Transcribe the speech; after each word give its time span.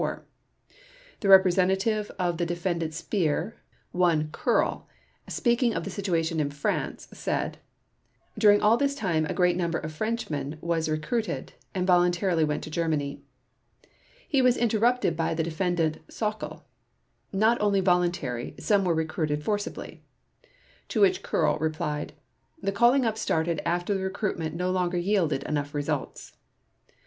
The 1.19 1.29
representative 1.29 2.09
of 2.17 2.39
the 2.39 2.45
Defendant 2.47 2.91
Speer, 2.95 3.61
one 3.91 4.29
Koehrl, 4.29 4.85
speaking 5.27 5.75
of 5.75 5.83
the 5.83 5.91
situation 5.91 6.39
in 6.39 6.49
France, 6.49 7.07
said: 7.13 7.59
"During 8.35 8.61
all 8.63 8.77
this 8.77 8.95
time 8.95 9.27
a 9.27 9.33
great 9.35 9.55
number 9.55 9.77
of 9.77 9.91
Frenchmen 9.93 10.57
was 10.59 10.89
recruited, 10.89 11.53
and 11.75 11.85
voluntarily 11.85 12.43
went 12.43 12.63
to 12.63 12.71
Germany." 12.71 13.21
He 14.27 14.41
was 14.41 14.57
interrupted 14.57 15.15
by 15.15 15.35
the 15.35 15.43
Defendant 15.43 15.99
Sauckel: 16.07 16.63
"Not 17.31 17.61
only 17.61 17.79
voluntary, 17.79 18.55
some 18.57 18.83
were 18.83 18.95
recruited 18.95 19.43
forcibly." 19.43 20.03
To 20.87 21.01
which 21.01 21.21
Koehrl 21.21 21.59
replied: 21.59 22.13
"The 22.59 22.71
calling 22.71 23.05
up 23.05 23.19
started 23.19 23.61
after 23.67 23.93
the 23.93 23.99
recruitment 24.01 24.55
no 24.55 24.71
longer 24.71 24.97
yielded 24.97 25.43
enough 25.43 25.75
results." 25.75 26.37